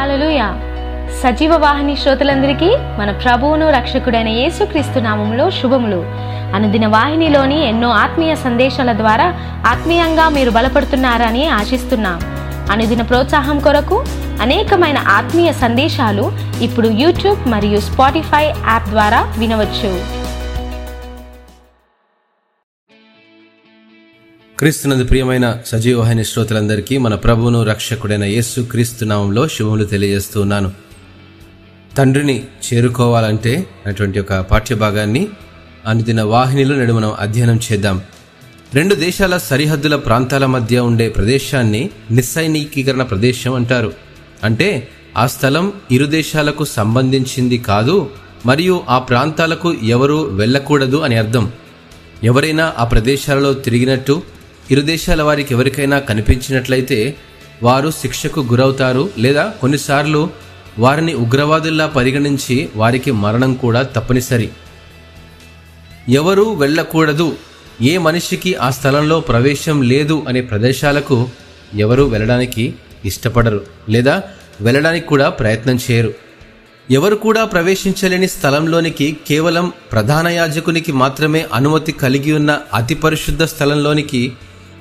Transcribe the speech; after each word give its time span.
Hallelujah 0.00 0.60
సజీవ 1.22 1.56
వాహిని 1.56 1.96
శ్రోతలందరికీ 1.96 2.76
మన 2.98 3.10
ప్రభువును 3.10 3.70
రక్షకుడైన 3.70 4.28
యేసుక్రీస్తు 4.28 4.98
నామములో 4.98 5.50
శుభములు. 5.50 6.04
అనుదిన 6.54 6.86
వాహినిలోని 6.86 7.68
ఎన్నో 7.68 7.88
ఆత్మీయ 7.88 8.34
సందేశాల 8.34 8.92
ద్వారా 8.92 9.26
ఆత్మీయంగా 9.66 10.28
మీరు 10.28 10.50
బలపడుతున్నారని 10.50 11.48
ఆశిస్తున్నాం. 11.48 12.20
అనుదిన 12.70 13.02
ప్రోత్సాహం 13.02 13.58
కొరకు 13.58 14.04
అనేకమైన 14.42 14.98
ఆత్మీయ 14.98 15.52
సందేశాలు 15.52 16.32
ఇప్పుడు 16.62 16.88
యూట్యూబ్ 16.88 17.48
మరియు 17.48 17.80
స్పాటిఫై 17.80 18.44
యాప్ 18.44 18.88
ద్వారా 18.88 19.34
వినవచ్చు. 19.38 20.19
క్రీస్తునందు 24.60 25.04
ప్రియమైన 25.04 25.58
సజీవవాహిని 25.66 26.24
శ్రోతలందరికీ 26.24 26.98
మన 26.98 27.14
ప్రభువును 27.14 27.62
రక్షకుడైన 27.62 28.24
యేసు 28.24 28.60
క్రీస్తు 28.60 29.04
నామంలో 29.04 29.48
శుభములు 29.48 29.84
తెలియజేస్తూ 29.84 30.40
ఉన్నాను. 30.40 30.72
తండ్రిని 31.96 32.42
చేరుకోవాలంటే 32.42 33.66
అటువంటి 33.86 34.20
ఒక 34.20 34.34
పాఠ్యభాగాన్ని 34.34 35.28
అనుదిన 35.86 36.22
వాహినిలో 36.22 36.76
నేడు 36.76 36.92
మనం 36.92 37.12
అధ్యయనం 37.20 37.60
చేద్దాం. 37.72 38.02
రెండు 38.74 38.94
దేశాల 38.94 39.36
సరిహద్దుల 39.36 39.96
ప్రాంతాల 39.96 40.46
మధ్య 40.46 40.78
ఉండే 40.78 41.08
ప్రదేశాన్ని 41.08 41.90
నిస్సైనికీకరణ 42.10 43.02
ప్రదేశం 43.02 43.54
అంటారు. 43.54 43.92
అంటే 44.44 44.88
ఆ 45.16 45.26
స్థలం 45.26 45.72
ఇరు 45.90 46.06
దేశాలకు 46.06 46.64
సంబంధించింది 46.64 47.58
కాదు 47.58 48.10
మరియు 48.46 48.82
ఆ 48.88 48.98
ప్రాంతాలకు 48.98 49.72
ఎవరు 49.72 50.14
వెళ్ళకూడదు 50.14 50.96
అని 50.96 51.16
అర్థం. 51.16 51.52
ఎవరైనా 52.24 52.72
ఆ 52.78 52.84
ప్రదేశాలలో 52.84 53.52
తిరిగినట్టు 53.52 54.39
ఇరు 54.70 54.82
దేశాల 54.82 55.22
వారికి 55.22 55.54
ఎవరికైనా 55.54 55.98
కనిపించినట్లయితే 55.98 57.16
వారు 57.62 57.90
శిక్షకు 57.90 58.40
గురవుతారు 58.40 59.10
లేదా 59.18 59.44
కొన్నిసార్లు 59.60 60.30
వారిని 60.78 61.14
ఉగ్రవాదుల్లా 61.14 61.86
పరిగణించి 61.86 62.68
వారికి 62.76 63.10
మరణం 63.10 63.54
కూడా 63.54 63.82
తప్పనిసరి. 63.82 64.48
ఎవరూ 66.08 66.54
వెళ్ళకూడదు. 66.54 67.36
ఏ 67.82 67.98
మనిషికి 67.98 68.54
ఆ 68.54 68.70
స్థలంలో 68.70 69.20
ప్రవేశం 69.20 69.82
లేదు 69.82 70.24
అనే 70.28 70.40
ప్రదేశాలకు 70.40 71.28
ఎవరు 71.74 72.02
వెళ్ళడానికి 72.02 72.74
ఇష్టపడరు 73.04 73.60
లేదా 73.88 74.22
వెళ్ళడానికి 74.60 75.06
కూడా 75.06 75.28
ప్రయత్నం 75.28 75.78
చేయరు. 75.90 76.14
ఎవరు 76.90 77.14
కూడా 77.14 77.44
ప్రవేశించలేని 77.44 78.28
స్థలంలోనికి 78.28 79.16
కేవలం 79.28 79.72
ప్రధాన 79.92 80.28
యాజకునికి 80.28 80.92
మాత్రమే 80.92 81.46
అనుమతి 81.54 81.92
కలిగి 81.92 82.32
ఉన్న 82.32 82.58
అతి 82.74 82.94
పరిశుద్ధ 82.94 83.42
స్థలంలోనికి 83.42 84.32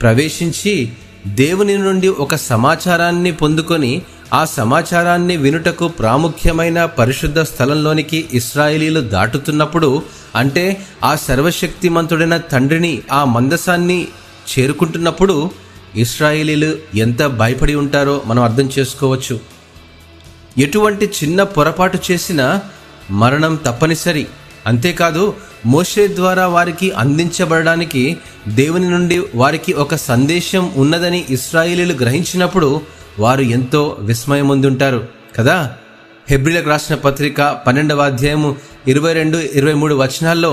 ప్రవేశించి 0.00 0.92
దేవుని 1.26 1.78
నుండి 1.78 2.08
ఒక 2.08 2.34
సమాచారాన్ని 2.34 3.32
పొందుకొని 3.32 4.02
ఆ 4.32 4.44
సమాచారాన్ని 4.44 5.36
వినుటకు 5.36 5.88
ప్రాముఖ్యమైన 5.88 6.84
పరిశుద్ధ 6.84 7.40
స్థలంలోనికి 7.40 8.28
ఇస్రాయేలీలు 8.32 9.00
దాటుతున్నప్పుడు 9.00 10.02
అంటే 10.36 10.64
ఆ 11.04 11.14
సర్వశక్తిమంతుడైన 11.14 12.36
తండ్రిని 12.36 13.02
ఆ 13.12 13.24
మందసాన్ని 13.24 14.08
చేరుకుంటున్నప్పుడు 14.50 15.50
ఇస్రాయేలీలు 15.96 16.76
ఎంత 16.94 17.22
భయపడి 17.26 17.74
ఉంటారో 17.74 18.22
మనం 18.26 18.42
అర్థం 18.42 18.70
చేసుకోవచ్చు. 18.78 19.40
ఎటువంటి 20.58 21.06
చిన్న 21.06 21.42
పొరపాటు 21.42 21.98
చేసినా 22.10 22.62
మరణం 23.10 23.54
తప్పనిసరి. 23.56 24.26
అంతేకాదు 24.66 25.34
మోషే 25.66 26.08
ద్వారా 26.08 26.46
వారికి 26.46 26.90
అందించబడడానికి 26.90 28.16
దేవుని 28.54 28.88
నుండి 28.90 29.16
వారికి 29.34 29.72
ఒక 29.82 29.94
సందేశం 30.04 30.64
ఉన్నదని 30.76 31.20
ఇస్రాయిలీలు 31.30 31.94
గ్రహించినప్పుడు 31.94 32.68
వారు 33.18 33.44
ఎంతో 33.50 33.80
విస్మయముందుంటారు 34.08 35.00
కదా? 35.36 35.56
హెబ్రిలకు 36.26 36.68
రాసిన 36.68 36.94
పత్రిక 37.04 37.36
పన్నెండవ 37.66 38.02
అధ్యాయము 38.06 38.50
ఇరవై 38.88 39.12
రెండు 39.12 39.38
ఇరవై 39.54 39.74
మూడు 39.74 39.94
వచనాల్లో 39.96 40.50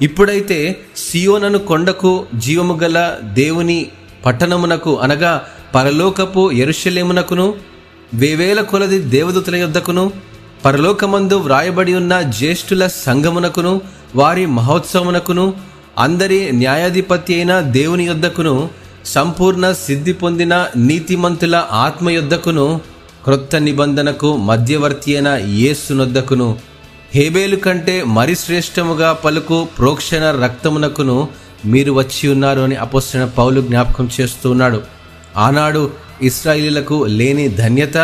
ఇప్పుడైతే 0.00 0.58
సియోనను 1.04 1.58
కొండకు 1.68 2.12
జీవము 2.38 2.74
గల 2.82 2.98
దేవుని 3.34 3.78
పట్టణమునకు 4.24 4.92
అనగా 5.00 5.32
పరలోకపు 5.74 6.42
ఎరుషలేమునకును 6.62 7.46
వేవేల 8.14 8.60
కొలది 8.70 8.98
దేవదూతల 9.08 9.56
యొద్దకును 9.56 10.04
పరలోకమందు 10.64 11.36
వ్రాయబడి 11.44 11.94
ఉన్న 11.94 12.14
జ్యేష్ఠుల 12.36 12.86
సంఘమునకును 12.98 13.74
వారి 14.14 14.44
మహోత్సవమునకును 14.56 15.46
అందరి 15.98 16.38
న్యాయాధిపతి 16.52 17.34
అయిన 17.34 17.52
దేవుని 17.76 18.04
యొద్దకును 18.06 18.54
సంపూర్ణ 19.06 19.66
సిద్ధి 19.84 20.12
పొందిన 20.12 20.54
నీతిమంతుల 20.88 21.56
ఆత్మ 21.78 22.10
యొద్దకును 22.10 22.66
క్రొత్త 23.24 23.56
నిబంధనకు 23.58 24.36
మధ్యవర్తి 24.48 25.10
అయిన 25.14 25.28
యేసునొద్దకును 25.62 26.48
హేబేలు 27.14 27.56
కంటే 27.56 27.96
మరి 28.08 28.34
శ్రేష్టముగా 28.34 29.12
పలుకు 29.24 29.58
ప్రోక్షణ 29.78 30.24
రక్తమునకును 30.44 31.16
మీరు 31.64 31.92
వచ్చి 31.92 32.28
ఉన్నారు 32.28 32.60
అని 32.60 32.76
అపోసిన 32.76 33.24
పౌలు 33.38 33.60
జ్ఞాపకం 33.60 34.08
చేస్తూ 34.16 34.46
ఉన్నాడు. 34.50 34.80
ఆనాడు 35.36 35.82
ఇస్రాయిలీలకు 36.22 36.96
లేని 37.18 37.48
ధన్యత 37.56 37.96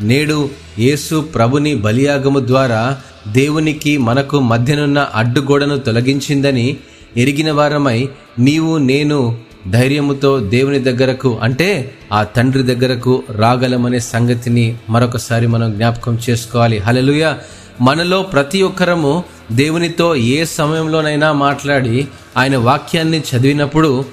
నేడు 0.00 0.38
యేసు 0.78 1.16
ప్రభుని 1.34 1.74
బలియాగము 1.84 2.40
ద్వారా 2.46 2.82
దేవునికి 3.28 3.92
మనకు 3.98 4.40
మధ్యనున్న 4.50 5.00
అడ్డుగోడను 5.14 5.76
తొలగించిందని 5.78 6.66
ఎరిగిన 7.16 7.52
వారమై 7.52 8.08
నీవు 8.38 8.78
నేను 8.78 9.38
ధైర్యముతో 9.70 10.40
దేవుని 10.40 10.78
దగ్గరకు 10.78 11.38
అంటే 11.42 11.94
ఆ 12.12 12.22
తండ్రి 12.22 12.62
దగ్గరకు 12.62 13.22
రాగలమనే 13.30 13.98
సంగతిని 13.98 14.76
మరొకసారి 14.90 15.46
మనం 15.46 15.72
జ్ఞాపకం 15.72 16.18
చేసుకోవాలి. 16.30 16.78
హలలుయ 16.78 17.34
మనలో 17.80 18.22
ప్రతి 18.22 18.62
ఒక్కరము 18.62 19.24
దేవునితో 19.52 20.16
ఏ 20.16 20.44
సమయంలోనైనా 20.44 21.32
మాట్లాడి 21.32 22.08
ఆయన 22.36 22.56
వాక్యాన్ని 22.56 23.18
చదివినప్పుడు 23.18 24.04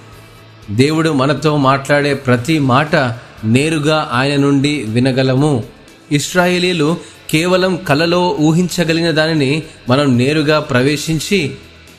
దేవుడు 0.72 1.10
మనతో 1.10 1.58
మాట్లాడే 1.58 2.14
ప్రతి 2.14 2.60
మాట 2.60 2.96
నేరుగా 3.44 4.10
ఆయన 4.14 4.36
నుండి 4.36 4.84
వినగలము. 4.84 5.64
ఇస్రాయేలీలు 6.12 6.98
కేవలం 7.30 7.76
కలలో 7.76 8.38
ఊహించగలిగిన 8.40 9.12
దానిని 9.12 9.64
మనం 9.90 10.18
నేరుగా 10.18 10.60
ప్రవేశించి 10.60 11.52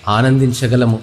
ఆనందించగలము. 0.09 0.99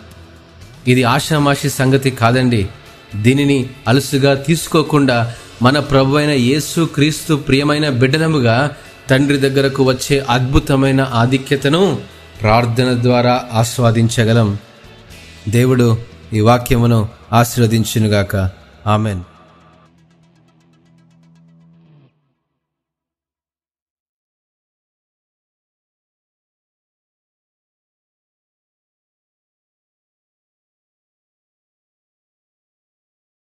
ఇది 0.88 1.04
ఆషామాషి 1.04 1.70
సంగతి 1.70 2.12
కాదండి. 2.12 2.68
దీనిని 3.16 3.70
అలసుగా 3.88 4.34
తీసుకోకుండా 4.34 5.34
మన 5.62 5.80
ప్రభు 5.80 6.18
అయిన 6.18 6.30
యేసు 6.30 6.90
క్రీస్తు 6.94 7.34
ప్రియమైన 7.34 7.90
బిడ్డలముగా 7.90 8.72
తండ్రి 9.10 9.38
దగ్గరకు 9.38 9.84
వచ్చే 9.84 10.26
అద్భుతమైన 10.30 11.12
ఆధిక్యతను 11.14 12.00
ప్రార్థన 12.42 12.98
ద్వారా 13.02 13.44
ఆస్వాదించగలం. 13.54 14.58
దేవుడు 15.50 15.98
ఈ 16.34 16.40
వాక్యమును 16.40 17.10
ఆశీర్వదించునుగాక. 17.34 18.50
ఆమెన్. 18.88 19.22